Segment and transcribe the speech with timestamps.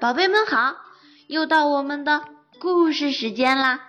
[0.00, 0.76] 宝贝们好，
[1.26, 2.22] 又到我们的
[2.60, 3.80] 故事时间啦！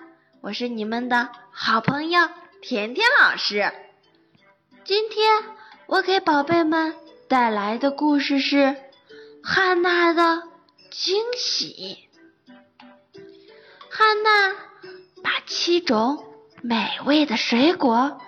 [0.42, 2.28] 我是你们的好朋友
[2.64, 3.72] 甜甜老师。
[4.84, 5.44] 今天
[5.86, 6.96] 我给宝贝们
[7.28, 8.76] 带来的故事是
[9.44, 10.42] 汉娜的
[10.90, 12.10] 惊喜。
[13.92, 14.56] 汉娜
[15.24, 16.26] 把七种
[16.64, 18.20] 美味的水果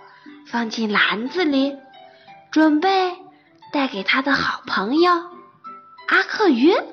[0.45, 1.75] 放进篮子里，
[2.51, 3.17] 准备
[3.73, 5.11] 带给她的好朋友
[6.07, 6.85] 阿克约。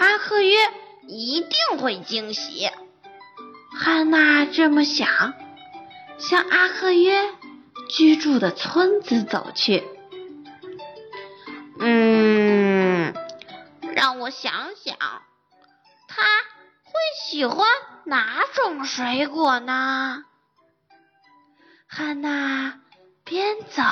[0.00, 0.56] 阿赫约
[1.06, 2.70] 一定会惊喜，
[3.78, 5.34] 汉娜这么想，
[6.16, 7.34] 向阿赫约
[7.90, 9.84] 居住的村子走去。
[11.78, 13.12] 嗯，
[13.94, 14.96] 让我想想，
[16.08, 16.22] 他
[16.84, 17.66] 会喜欢
[18.06, 20.24] 哪种水果呢？
[21.86, 22.80] 汉娜
[23.24, 23.82] 边走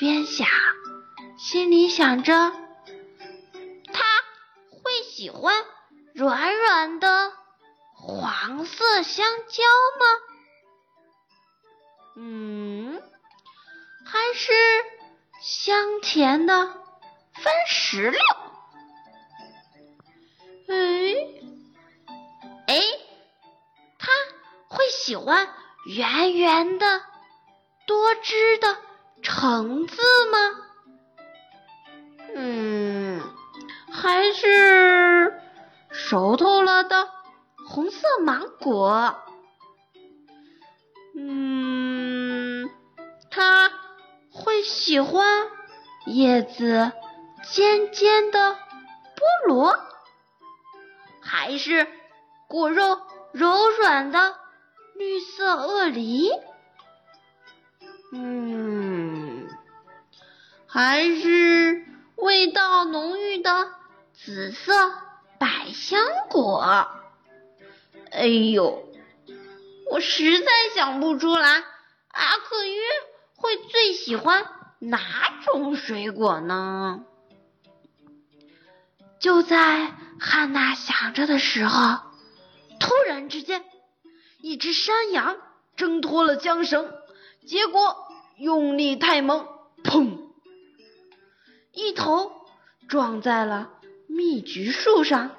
[0.00, 0.48] 边想，
[1.38, 2.61] 心里想着。
[5.22, 5.54] 喜欢
[6.14, 7.32] 软软的
[7.94, 9.62] 黄色香蕉
[10.00, 10.06] 吗？
[12.16, 13.00] 嗯，
[14.04, 14.52] 还是
[15.40, 16.66] 香甜的
[17.34, 18.20] 番石榴？
[20.66, 21.14] 哎
[22.66, 22.82] 哎，
[24.00, 24.10] 他
[24.66, 25.48] 会喜欢
[25.86, 27.00] 圆圆的
[27.86, 28.76] 多汁的
[29.22, 30.38] 橙子吗？
[32.34, 33.22] 嗯，
[33.92, 35.01] 还是。
[36.12, 37.08] 熟透了的
[37.66, 39.16] 红色芒果，
[41.16, 42.68] 嗯，
[43.30, 43.70] 他
[44.30, 45.24] 会喜欢
[46.04, 46.92] 叶子
[47.50, 49.74] 尖尖的菠萝，
[51.22, 51.88] 还是
[52.46, 53.00] 果肉
[53.32, 54.36] 柔软的
[54.94, 56.30] 绿色鳄梨？
[58.12, 59.48] 嗯，
[60.66, 63.70] 还是味道浓郁的
[64.12, 64.92] 紫色？
[65.42, 66.86] 百香果，
[68.12, 68.88] 哎呦，
[69.90, 71.64] 我实在想不出来，
[72.12, 72.80] 阿克约
[73.34, 74.46] 会最喜欢
[74.78, 75.00] 哪
[75.44, 77.04] 种水果呢？
[79.18, 81.98] 就在汉娜想着的时候，
[82.78, 83.64] 突然之间，
[84.40, 85.36] 一只山羊
[85.74, 86.94] 挣脱了缰绳，
[87.48, 87.96] 结果
[88.36, 89.48] 用力太猛，
[89.82, 90.20] 砰，
[91.72, 92.30] 一头
[92.86, 93.70] 撞在了。
[94.14, 95.30] 蜜橘树上，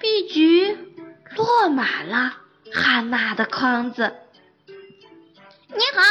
[0.00, 0.76] 蜜橘
[1.34, 2.36] 落满了
[2.72, 4.14] 汉娜的筐子。
[4.66, 6.02] 你好，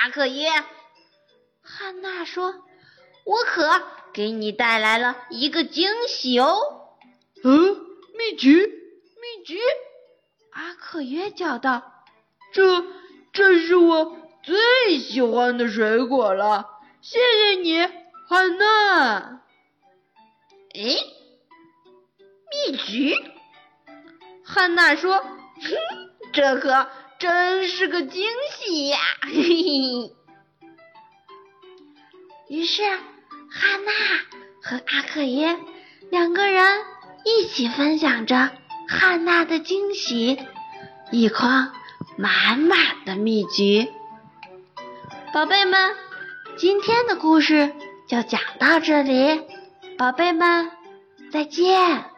[0.00, 0.48] 阿克约。
[1.62, 2.52] 汉娜说
[3.24, 3.82] ：“我可
[4.12, 6.56] 给你带来了一个惊喜哦。”
[7.44, 7.76] 嗯，
[8.18, 9.60] 蜜橘，蜜橘。
[10.50, 11.92] 阿克约叫道
[12.52, 12.84] ：“这，
[13.32, 16.66] 这是我最喜欢的水果了，
[17.00, 17.86] 谢谢你，
[18.28, 19.40] 汉娜。”
[20.76, 20.80] 哎，
[22.50, 23.14] 蜜橘，
[24.44, 25.70] 汉娜说：“哼，
[26.32, 26.88] 这可
[27.20, 28.26] 真是个惊
[28.58, 30.12] 喜呀！”嘿嘿。
[32.48, 33.92] 于是，汉娜
[34.62, 35.56] 和阿克耶
[36.10, 36.84] 两个人
[37.24, 38.50] 一起分享着
[38.88, 40.40] 汉娜的惊喜——
[41.12, 41.72] 一筐
[42.18, 43.88] 满满的蜜橘。
[45.32, 45.94] 宝贝们，
[46.56, 47.72] 今天的故事
[48.08, 49.40] 就讲到这里。
[49.96, 50.70] 宝贝们，
[51.30, 52.13] 再见。